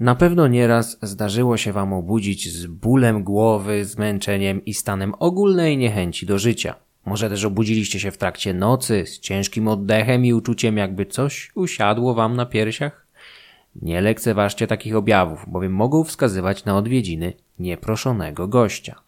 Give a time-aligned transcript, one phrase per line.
[0.00, 6.26] Na pewno nieraz zdarzyło się Wam obudzić z bólem głowy, zmęczeniem i stanem ogólnej niechęci
[6.26, 6.74] do życia.
[7.06, 12.14] Może też obudziliście się w trakcie nocy z ciężkim oddechem i uczuciem, jakby coś usiadło
[12.14, 13.06] Wam na piersiach?
[13.82, 19.00] Nie lekceważcie takich objawów, bowiem mogą wskazywać na odwiedziny nieproszonego gościa.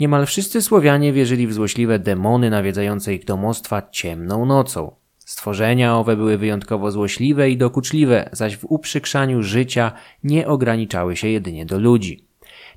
[0.00, 4.94] Niemal wszyscy Słowianie wierzyli w złośliwe demony nawiedzające ich domostwa ciemną nocą.
[5.26, 9.92] Stworzenia owe były wyjątkowo złośliwe i dokuczliwe, zaś w uprzykrzaniu życia
[10.24, 12.24] nie ograniczały się jedynie do ludzi.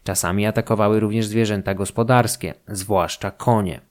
[0.04, 3.82] Czasami atakowały również zwierzęta gospodarskie, zwłaszcza konie.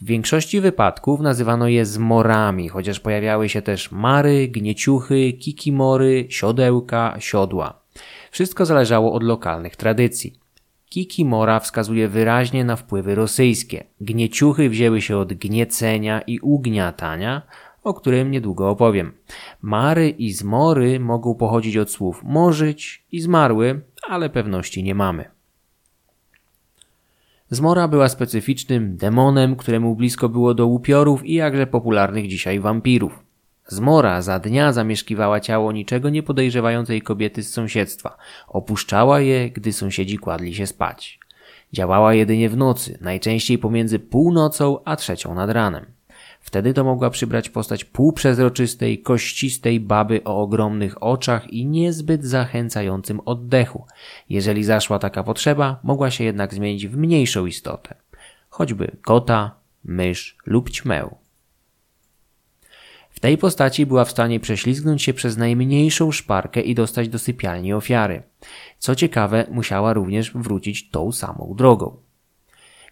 [0.00, 7.80] W większości wypadków nazywano je zmorami, chociaż pojawiały się też mary, gnieciuchy, kikimory, siodełka, siodła.
[8.30, 10.38] Wszystko zależało od lokalnych tradycji.
[10.88, 13.84] Kikimora wskazuje wyraźnie na wpływy rosyjskie.
[14.00, 17.42] Gnieciuchy wzięły się od gniecenia i ugniatania,
[17.86, 19.12] o którym niedługo opowiem.
[19.62, 25.24] Mary i zmory mogą pochodzić od słów morzyć i zmarły, ale pewności nie mamy.
[27.50, 33.18] Zmora była specyficznym demonem, któremu blisko było do upiorów i jakże popularnych dzisiaj wampirów.
[33.66, 38.16] Zmora za dnia zamieszkiwała ciało niczego nie podejrzewającej kobiety z sąsiedztwa.
[38.48, 41.20] Opuszczała je, gdy sąsiedzi kładli się spać.
[41.72, 45.95] Działała jedynie w nocy, najczęściej pomiędzy północą a trzecią nad ranem.
[46.46, 53.86] Wtedy to mogła przybrać postać półprzezroczystej, kościstej baby o ogromnych oczach i niezbyt zachęcającym oddechu.
[54.28, 57.94] Jeżeli zaszła taka potrzeba, mogła się jednak zmienić w mniejszą istotę,
[58.48, 61.08] choćby kota, mysz lub ćmę.
[63.10, 67.72] W tej postaci była w stanie prześlizgnąć się przez najmniejszą szparkę i dostać do sypialni
[67.72, 68.22] ofiary.
[68.78, 72.05] Co ciekawe, musiała również wrócić tą samą drogą.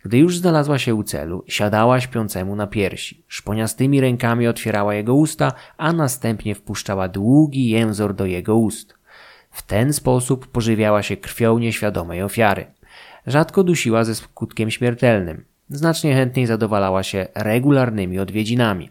[0.05, 3.25] Gdy już znalazła się u celu, siadała śpiącemu na piersi.
[3.29, 8.95] Szponiastymi rękami otwierała jego usta, a następnie wpuszczała długi jęzor do jego ust.
[9.51, 12.67] W ten sposób pożywiała się krwią nieświadomej ofiary.
[13.27, 15.45] Rzadko dusiła ze skutkiem śmiertelnym.
[15.69, 18.91] Znacznie chętniej zadowalała się regularnymi odwiedzinami.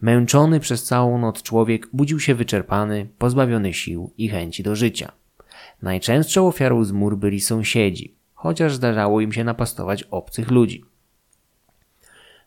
[0.00, 5.12] Męczony przez całą noc człowiek budził się wyczerpany, pozbawiony sił i chęci do życia.
[5.82, 10.84] Najczęstszą ofiarą zmór byli sąsiedzi chociaż zdarzało im się napastować obcych ludzi.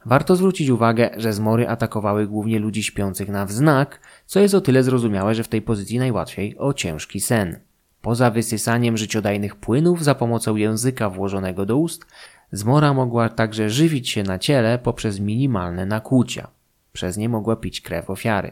[0.06, 4.84] Warto zwrócić uwagę, że zmory atakowały głównie ludzi śpiących na wznak, co jest o tyle
[4.84, 7.60] zrozumiałe, że w tej pozycji najłatwiej o ciężki sen.
[8.02, 12.06] Poza wysysaniem życiodajnych płynów za pomocą języka włożonego do ust,
[12.52, 16.48] zmora mogła także żywić się na ciele poprzez minimalne nakłucia.
[16.94, 18.52] Przez nie mogła pić krew ofiary.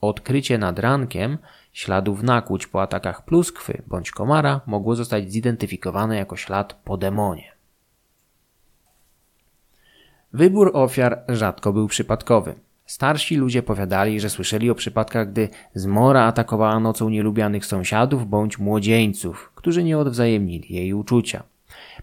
[0.00, 1.38] Odkrycie nad rankiem
[1.72, 7.52] śladów nakłuć po atakach pluskwy bądź komara mogło zostać zidentyfikowane jako ślad po demonie.
[10.32, 12.54] Wybór ofiar rzadko był przypadkowy.
[12.86, 19.52] Starsi ludzie powiadali, że słyszeli o przypadkach, gdy zmora atakowała nocą nielubianych sąsiadów bądź młodzieńców,
[19.54, 21.42] którzy nie odwzajemnili jej uczucia.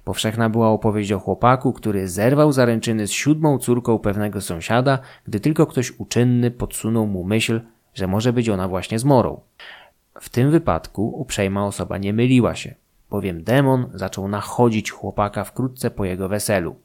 [0.04, 5.66] Powszechna była opowieść o chłopaku, który zerwał zaręczyny z siódmą córką pewnego sąsiada, gdy tylko
[5.66, 7.62] ktoś uczynny podsunął mu myśl,
[7.98, 9.42] że może być ona właśnie zmorą.
[10.22, 12.76] W tym wypadku uprzejma osoba nie myliła się,
[13.10, 16.76] bowiem demon zaczął nachodzić chłopaka wkrótce po jego weselu.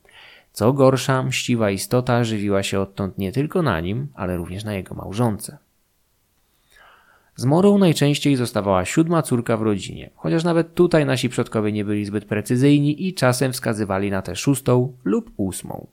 [0.53, 4.95] Co gorsza, mściwa istota żywiła się odtąd nie tylko na nim, ale również na jego
[4.95, 5.59] małżonce.
[7.37, 12.25] Zmorą najczęściej zostawała siódma córka w rodzinie, chociaż nawet tutaj nasi przodkowie nie byli zbyt
[12.25, 15.87] precyzyjni i czasem wskazywali na tę szóstą lub ósmą.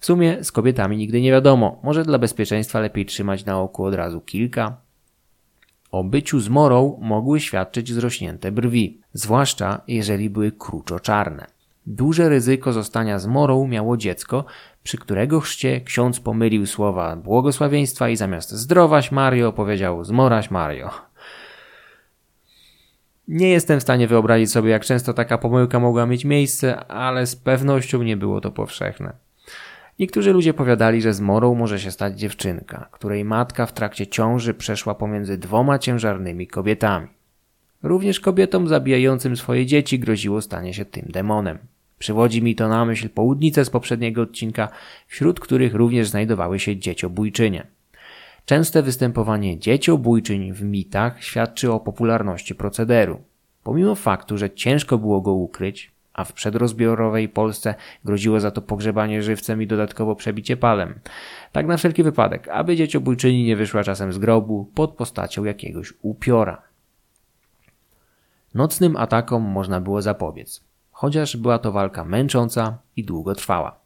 [0.00, 3.94] W sumie z kobietami nigdy nie wiadomo, może dla bezpieczeństwa lepiej trzymać na oku od
[3.94, 4.76] razu kilka.
[5.90, 11.46] O byciu zmorą mogły świadczyć zrośnięte brwi, zwłaszcza jeżeli były kruczo-czarne.
[11.86, 14.44] Duże ryzyko zostania zmorą miało dziecko,
[14.82, 20.90] przy którego chrzcie ksiądz pomylił słowa błogosławieństwa i zamiast zdrowaś Mario powiedział zmoraś Mario.
[23.28, 27.36] Nie jestem w stanie wyobrazić sobie, jak często taka pomyłka mogła mieć miejsce, ale z
[27.36, 29.29] pewnością nie było to powszechne.
[30.00, 34.94] Niektórzy ludzie powiadali, że zmorą może się stać dziewczynka, której matka w trakcie ciąży przeszła
[34.94, 37.06] pomiędzy dwoma ciężarnymi kobietami.
[37.82, 41.58] Również kobietom zabijającym swoje dzieci groziło stanie się tym demonem.
[41.98, 44.68] Przywodzi mi to na myśl południce z poprzedniego odcinka,
[45.06, 47.66] wśród których również znajdowały się dzieciobójczynie.
[48.44, 53.20] Częste występowanie dzieciobójczyń w mitach świadczy o popularności procederu.
[53.62, 57.74] Pomimo faktu, że ciężko było go ukryć, a w przedrozbiorowej Polsce
[58.04, 61.00] groziło za to pogrzebanie żywcem i dodatkowo przebicie palem.
[61.52, 66.62] Tak na wszelki wypadek, aby dzieciobójczyni nie wyszła czasem z grobu pod postacią jakiegoś upiora.
[68.54, 73.80] Nocnym atakom można było zapobiec, chociaż była to walka męcząca i długotrwała.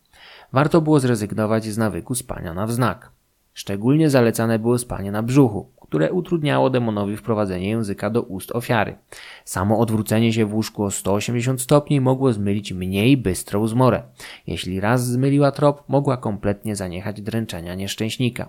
[0.52, 3.10] Warto było zrezygnować z nawyku spania na wznak.
[3.54, 8.96] Szczególnie zalecane było spanie na brzuchu, które utrudniało demonowi wprowadzenie języka do ust ofiary.
[9.44, 14.02] Samo odwrócenie się w łóżku o 180 stopni mogło zmylić mniej bystrą zmorę.
[14.46, 18.48] Jeśli raz zmyliła trop, mogła kompletnie zaniechać dręczenia nieszczęśnika.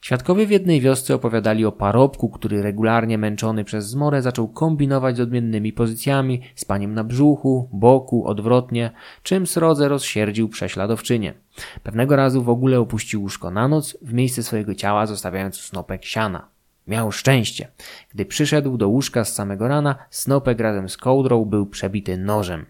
[0.00, 5.20] Świadkowie w jednej wiosce opowiadali o parobku, który regularnie męczony przez zmorę zaczął kombinować z
[5.20, 8.90] odmiennymi pozycjami, spaniem na brzuchu, boku, odwrotnie,
[9.22, 11.34] czym srodze rozsierdził prześladowczynię.
[11.82, 16.53] Pewnego razu w ogóle opuścił łóżko na noc, w miejsce swojego ciała zostawiając snopek siana.
[16.86, 17.68] Miał szczęście.
[18.14, 22.66] Gdy przyszedł do łóżka z samego rana, snopek razem z kołdrą był przebity nożem.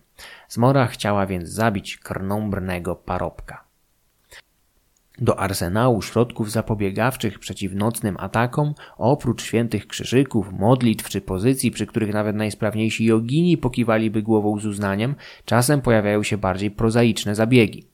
[0.48, 3.63] Zmora chciała więc zabić krnąbrnego parobka.
[5.18, 12.12] Do arsenału środków zapobiegawczych przeciw nocnym atakom, oprócz świętych krzyżyków, modlitw czy pozycji, przy których
[12.12, 15.14] nawet najsprawniejsi jogini pokiwaliby głową z uznaniem,
[15.44, 17.86] czasem pojawiają się bardziej prozaiczne zabiegi.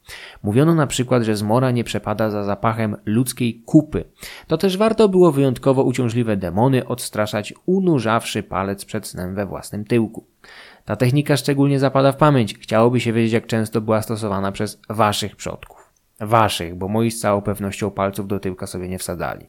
[0.42, 4.04] Mówiono na przykład, że zmora nie przepada za zapachem ludzkiej kupy.
[4.46, 10.26] To też warto było wyjątkowo uciążliwe demony odstraszać unurzawszy palec przed snem we własnym tyłku.
[10.84, 12.58] Ta technika szczególnie zapada w pamięć.
[12.58, 15.79] Chciałoby się wiedzieć, jak często była stosowana przez waszych przodków.
[16.20, 19.46] Waszych, bo moi z całą pewnością palców do tyłka sobie nie wsadzali.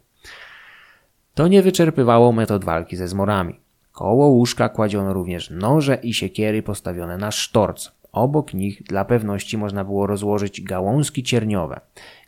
[1.33, 3.59] To nie wyczerpywało metod walki ze zmorami.
[3.91, 7.91] Koło łóżka kładziono również noże i siekiery postawione na sztorc.
[8.11, 11.81] Obok nich dla pewności można było rozłożyć gałązki cierniowe.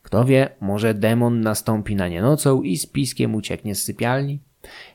[0.03, 4.39] Kto wie, może demon nastąpi na nie nocą i z piskiem ucieknie z sypialni?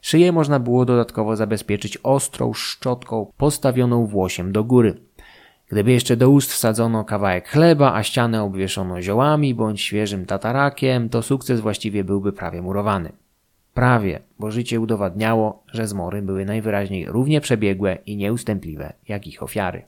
[0.02, 5.07] Szyję można było dodatkowo zabezpieczyć ostrą szczotką postawioną włosiem do góry.
[5.68, 11.22] Gdyby jeszcze do ust wsadzono kawałek chleba, a ścianę obwieszono ziołami bądź świeżym tatarakiem, to
[11.22, 13.12] sukces właściwie byłby prawie murowany.
[13.74, 19.82] Prawie, bo życie udowadniało, że zmory były najwyraźniej równie przebiegłe i nieustępliwe jak ich ofiary.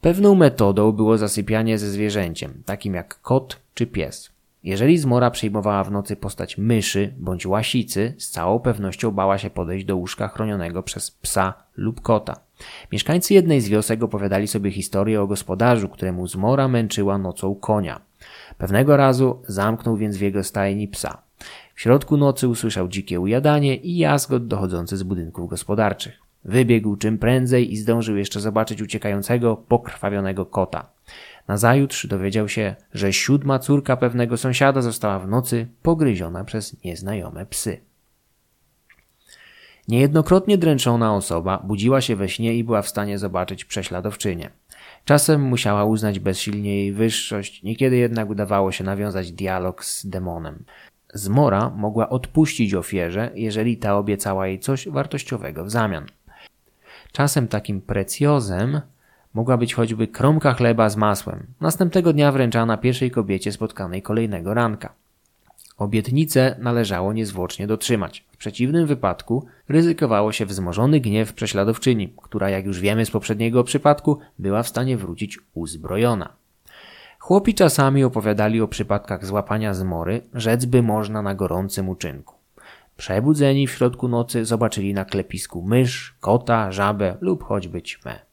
[0.00, 4.33] Pewną metodą było zasypianie ze zwierzęciem, takim jak kot czy pies.
[4.64, 9.84] Jeżeli zmora przyjmowała w nocy postać myszy bądź łasicy, z całą pewnością bała się podejść
[9.84, 12.40] do łóżka chronionego przez psa lub kota.
[12.92, 18.00] Mieszkańcy jednej z wiosek opowiadali sobie historię o gospodarzu, któremu zmora męczyła nocą konia.
[18.58, 21.22] Pewnego razu zamknął więc w jego stajni psa.
[21.74, 26.18] W środku nocy usłyszał dzikie ujadanie i jazgot dochodzący z budynków gospodarczych.
[26.44, 30.93] Wybiegł czym prędzej i zdążył jeszcze zobaczyć uciekającego, pokrwawionego kota.
[31.48, 37.80] Nazajutrz dowiedział się, że siódma córka pewnego sąsiada została w nocy pogryziona przez nieznajome psy.
[39.88, 44.50] Niejednokrotnie dręczona osoba budziła się we śnie i była w stanie zobaczyć prześladowczynię.
[45.04, 50.64] Czasem musiała uznać bezsilnie jej wyższość, niekiedy jednak udawało się nawiązać dialog z demonem.
[51.14, 56.06] Zmora mogła odpuścić ofierze, jeżeli ta obiecała jej coś wartościowego w zamian.
[57.12, 58.80] Czasem takim precjozem
[59.34, 64.92] mogła być choćby kromka chleba z masłem, następnego dnia wręczana pierwszej kobiecie spotkanej kolejnego ranka.
[65.78, 68.24] Obietnicę należało niezwłocznie dotrzymać.
[68.32, 74.18] W przeciwnym wypadku ryzykowało się wzmożony gniew prześladowczyni, która, jak już wiemy z poprzedniego przypadku,
[74.38, 76.32] była w stanie wrócić uzbrojona.
[77.18, 82.34] Chłopi czasami opowiadali o przypadkach złapania zmory, rzec by można na gorącym uczynku.
[82.96, 88.23] Przebudzeni w środku nocy zobaczyli na klepisku mysz, kota, żabę lub choćby ćmę.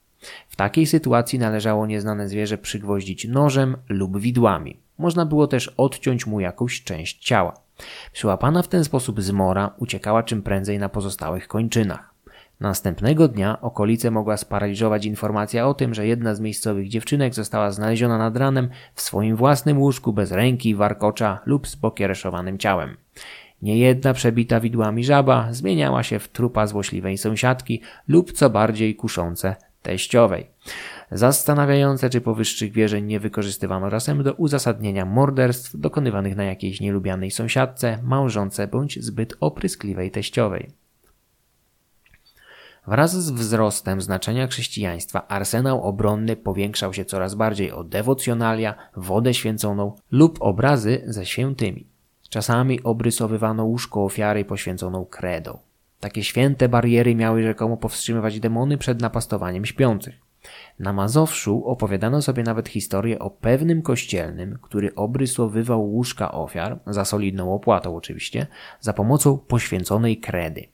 [0.62, 4.80] Takiej sytuacji należało nieznane zwierzę przygwoździć nożem lub widłami.
[4.98, 7.54] Można było też odciąć mu jakąś część ciała.
[8.12, 12.14] Przyłapana w ten sposób zmora uciekała czym prędzej na pozostałych kończynach.
[12.60, 18.18] Następnego dnia okolice mogła sparaliżować informacja o tym, że jedna z miejscowych dziewczynek została znaleziona
[18.18, 22.98] nad ranem w swoim własnym łóżku bez ręki, warkocza lub z pokiereszowanym ciałem.
[23.62, 30.48] Niejedna przebita widłami żaba zmieniała się w trupa złośliwej sąsiadki lub co bardziej kuszące teściowej.
[31.12, 38.00] Zastanawiające, czy powyższych wierzeń nie wykorzystywano czasem do uzasadnienia morderstw dokonywanych na jakiejś nielubianej sąsiadce,
[38.04, 40.72] małżonce bądź zbyt opryskliwej teściowej.
[42.88, 49.96] Wraz z wzrostem znaczenia chrześcijaństwa arsenał obronny powiększał się coraz bardziej o dewocjonalia, wodę święconą
[50.12, 51.88] lub obrazy ze świętymi.
[52.30, 55.60] Czasami obrysowywano łóżko ofiary poświęconą kredą.
[56.02, 60.16] Takie święte bariery miały rzekomo powstrzymywać demony przed napastowaniem śpiących.
[60.80, 67.54] Na Mazowszu opowiadano sobie nawet historię o pewnym kościelnym, który obrysowywał łóżka ofiar, za solidną
[67.54, 68.48] opłatą oczywiście,
[68.80, 70.68] za pomocą poświęconej kredy.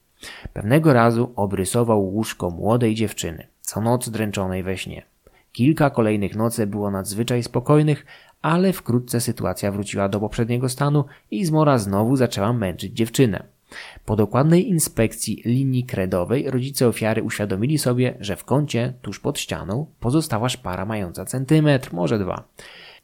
[0.53, 5.05] Pewnego razu obrysował łóżko młodej dziewczyny, co noc dręczonej we śnie.
[5.51, 8.05] Kilka kolejnych nocy było nadzwyczaj spokojnych,
[8.41, 13.56] ale wkrótce sytuacja wróciła do poprzedniego stanu i zmora znowu zaczęła męczyć dziewczynę.
[14.05, 19.85] Po dokładnej inspekcji linii kredowej rodzice ofiary uświadomili sobie, że w kącie, tuż pod ścianą,
[19.99, 22.43] pozostała szpara mająca centymetr, może dwa.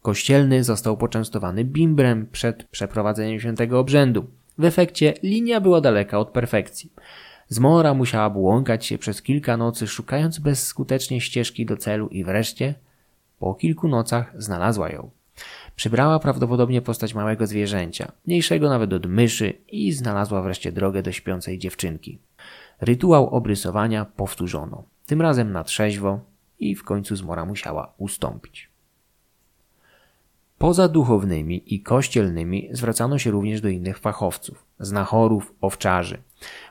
[0.01, 4.25] kościelny został poczęstowany bimbrem przed przeprowadzeniem świętego obrzędu.
[4.58, 6.93] W efekcie linia była daleka od perfekcji.
[7.48, 12.75] Zmora musiała błąkać się przez kilka nocy, szukając bezskutecznie ścieżki do celu i wreszcie,
[13.39, 15.10] po kilku nocach, znalazła ją.
[15.75, 21.60] Przybrała prawdopodobnie postać małego zwierzęcia, mniejszego nawet od myszy i znalazła wreszcie drogę do śpiącej
[21.60, 22.20] dziewczynki.
[22.82, 26.20] Rytuał obrysowania powtórzono, tym razem na trzeźwo
[26.60, 28.74] i w końcu zmora musiała ustąpić.
[30.58, 36.18] Poza duchownymi i kościelnymi zwracano się również do innych fachowców, znachorów, owczarzy.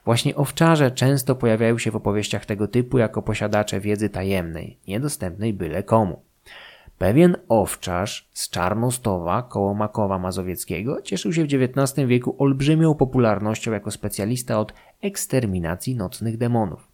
[0.04, 5.82] Właśnie owczarze często pojawiają się w opowieściach tego typu jako posiadacze wiedzy tajemnej, niedostępnej byle
[5.82, 6.22] komu.
[6.98, 13.90] Pewien owczarz z Czarnostowa koło Makowa Mazowieckiego cieszył się w XIX wieku olbrzymią popularnością jako
[13.90, 16.88] specjalista od eksterminacji nocnych demonów.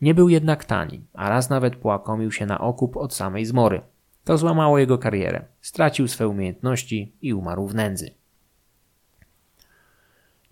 [0.00, 3.80] Nie był jednak tani, a raz nawet połakomił się na okup od samej zmory.
[4.24, 8.10] To złamało jego karierę, stracił swe umiejętności i umarł w nędzy.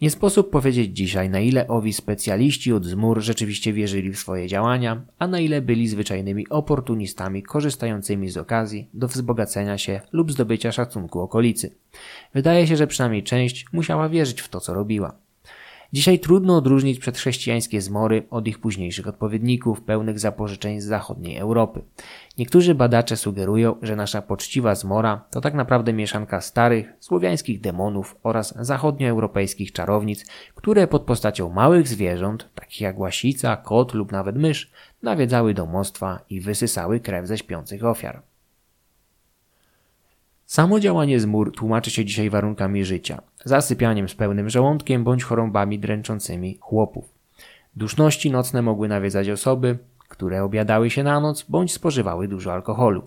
[0.00, 5.02] Nie sposób powiedzieć dzisiaj, na ile owi specjaliści od zmur rzeczywiście wierzyli w swoje działania,
[5.18, 11.20] a na ile byli zwyczajnymi oportunistami korzystającymi z okazji do wzbogacenia się lub zdobycia szacunku
[11.20, 11.76] okolicy.
[12.34, 15.16] Wydaje się, że przynajmniej część musiała wierzyć w to, co robiła.
[15.92, 21.82] Dzisiaj trudno odróżnić przedchrześcijańskie zmory od ich późniejszych odpowiedników, pełnych zapożyczeń z zachodniej Europy.
[22.38, 28.54] Niektórzy badacze sugerują, że nasza poczciwa zmora to tak naprawdę mieszanka starych, słowiańskich demonów oraz
[28.60, 34.70] zachodnioeuropejskich czarownic, które pod postacią małych zwierząt, takich jak łasica, kot lub nawet mysz,
[35.02, 38.29] nawiedzały domostwa i wysysały krew ze śpiących ofiar.
[40.50, 46.58] Samo działanie zmór tłumaczy się dzisiaj warunkami życia, zasypianiem z pełnym żołądkiem bądź chorobami dręczącymi
[46.60, 47.04] chłopów.
[47.76, 49.78] Duszności nocne mogły nawiedzać osoby,
[50.08, 53.02] które obiadały się na noc bądź spożywały dużo alkoholu.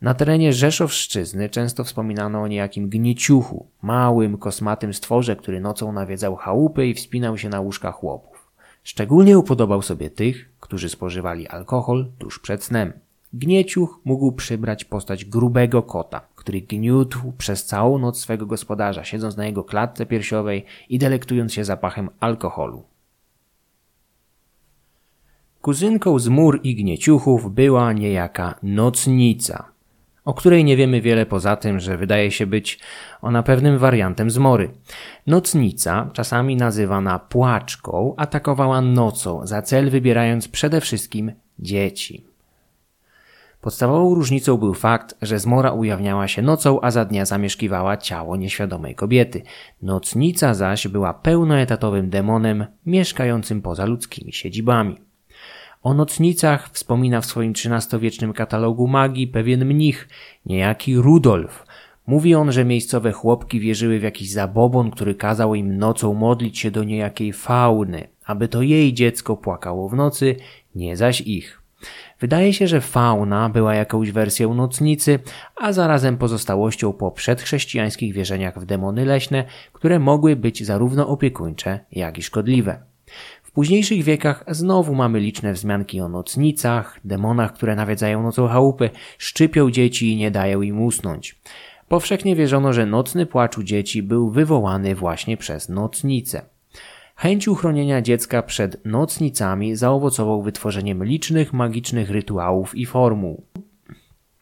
[0.00, 6.86] Na terenie Rzeszowszczyzny często wspominano o niejakim gnieciuchu, małym, kosmatym stworze, który nocą nawiedzał chałupy
[6.86, 8.52] i wspinał się na łóżka chłopów.
[8.82, 12.92] Szczególnie upodobał sobie tych, którzy spożywali alkohol tuż przed snem.
[13.34, 19.46] Gnieciuch mógł przybrać postać grubego kota, który gniótł przez całą noc swego gospodarza, siedząc na
[19.46, 22.82] jego klatce piersiowej i delektując się zapachem alkoholu.
[25.60, 29.72] Kuzynką z mur i gnieciuchów była niejaka nocnica,
[30.24, 32.80] o której nie wiemy wiele poza tym, że wydaje się być
[33.20, 34.70] ona pewnym wariantem zmory.
[35.26, 42.31] Nocnica, czasami nazywana płaczką, atakowała nocą, za cel wybierając przede wszystkim dzieci.
[43.62, 48.94] Podstawową różnicą był fakt, że zmora ujawniała się nocą, a za dnia zamieszkiwała ciało nieświadomej
[48.94, 49.42] kobiety.
[49.82, 54.96] Nocnica zaś była pełnoetatowym demonem mieszkającym poza ludzkimi siedzibami.
[55.82, 60.08] O nocnicach wspomina w swoim XIII-wiecznym katalogu magii pewien mnich,
[60.46, 61.66] niejaki Rudolf.
[62.06, 66.70] Mówi on, że miejscowe chłopki wierzyły w jakiś zabobon, który kazał im nocą modlić się
[66.70, 70.36] do niejakiej fauny, aby to jej dziecko płakało w nocy,
[70.74, 71.61] nie zaś ich.
[72.22, 75.18] Wydaje się, że fauna była jakąś wersją nocnicy,
[75.56, 82.18] a zarazem pozostałością po przedchrześcijańskich wierzeniach w demony leśne, które mogły być zarówno opiekuńcze, jak
[82.18, 82.78] i szkodliwe.
[83.42, 89.70] W późniejszych wiekach znowu mamy liczne wzmianki o nocnicach, demonach, które nawiedzają nocą chałupy, szczypią
[89.70, 91.38] dzieci i nie dają im usnąć.
[91.88, 96.51] Powszechnie wierzono, że nocny płacz u dzieci był wywołany właśnie przez nocnicę.
[97.16, 103.42] Chęć uchronienia dziecka przed nocnicami zaowocował wytworzeniem licznych magicznych rytuałów i formuł.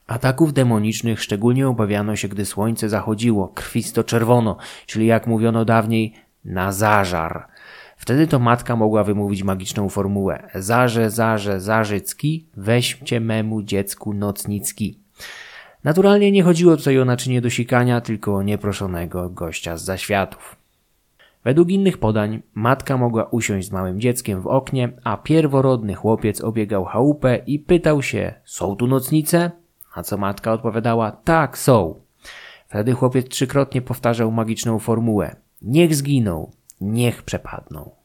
[0.07, 6.73] Ataków demonicznych szczególnie obawiano się, gdy słońce zachodziło, krwisto czerwono, czyli jak mówiono dawniej, na
[6.73, 7.47] zażar.
[7.97, 14.99] Wtedy to matka mogła wymówić magiczną formułę Zarze, zarze, zarzycki, weźcie memu dziecku nocnicki.
[15.85, 20.60] Naturalnie nie chodziło tutaj o naczynie do sikania, tylko o nieproszonego gościa z zaświatów.
[21.45, 26.85] Według innych podań matka mogła usiąść z małym dzieckiem w oknie, a pierworodny chłopiec obiegał
[26.85, 29.51] chałupę i pytał się: Są tu nocnice?
[29.95, 32.01] A co matka odpowiadała: Tak, są.
[32.69, 38.00] Wtedy chłopiec trzykrotnie powtarzał magiczną formułę: Niech zginą, niech przepadną.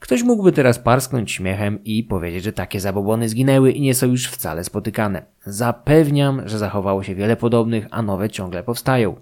[0.00, 4.26] Ktoś mógłby teraz parsknąć śmiechem i powiedzieć, że takie zabobony zginęły i nie są już
[4.26, 5.22] wcale spotykane.
[5.44, 9.16] Zapewniam, że zachowało się wiele podobnych, a nowe ciągle powstają.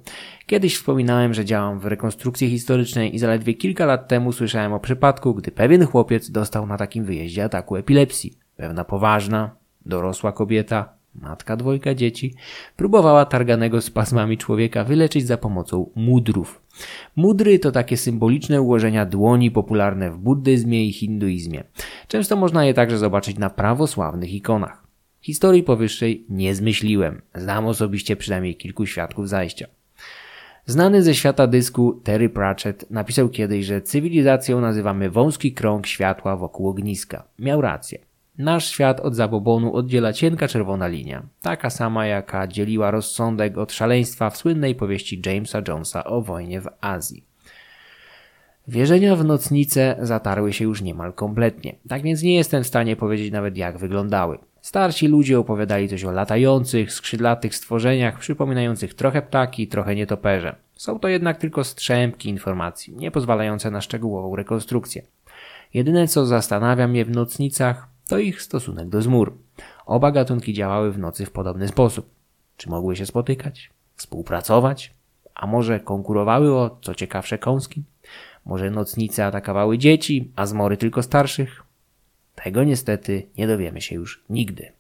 [0.46, 5.34] Kiedyś wspominałem, że działam w rekonstrukcji historycznej i zaledwie kilka lat temu słyszałem o przypadku,
[5.34, 8.38] gdy pewien chłopiec dostał na takim wyjeździe ataku epilepsji.
[8.56, 9.50] Pewna poważna,
[9.86, 12.34] dorosła kobieta, matka dwojga dzieci,
[12.76, 16.60] próbowała targanego spazmami człowieka wyleczyć za pomocą mudrów.
[17.16, 21.64] Mudry to takie symboliczne ułożenia dłoni popularne w buddyzmie i hinduizmie.
[22.08, 24.86] Często można je także zobaczyć na prawosławnych ikonach.
[25.20, 27.22] Historii powyższej nie zmyśliłem.
[27.34, 29.66] Znam osobiście przynajmniej kilku świadków zajścia.
[30.66, 36.68] Znany ze świata dysku Terry Pratchett napisał kiedyś, że cywilizacją nazywamy wąski krąg światła wokół
[36.68, 37.24] ogniska.
[37.38, 37.98] Miał rację.
[38.38, 44.30] Nasz świat od zabobonu oddziela cienka czerwona linia, taka sama jaka dzieliła rozsądek od szaleństwa
[44.30, 47.24] w słynnej powieści Jamesa Jonesa o wojnie w Azji.
[48.68, 53.32] Wierzenia w nocnice zatarły się już niemal kompletnie, tak więc nie jestem w stanie powiedzieć
[53.32, 54.38] nawet jak wyglądały.
[54.60, 60.56] Starsi ludzie opowiadali coś o latających, skrzydlatych stworzeniach przypominających trochę ptaki, trochę nietoperze.
[60.74, 65.02] Są to jednak tylko strzępki informacji, nie pozwalające na szczegółową rekonstrukcję.
[65.74, 69.32] Jedyne co zastanawia mnie w nocnicach to ich stosunek do zmur.
[69.86, 72.10] Oba gatunki działały w nocy w podobny sposób.
[72.56, 73.70] Czy mogły się spotykać?
[73.96, 74.94] Współpracować?
[75.34, 77.82] A może konkurowały o co ciekawsze kąski?
[78.44, 81.62] Może nocnice atakowały dzieci, a zmory tylko starszych?
[82.34, 84.72] Tego niestety nie dowiemy się już nigdy.